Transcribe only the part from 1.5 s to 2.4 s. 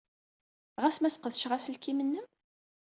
aselkim-nnem?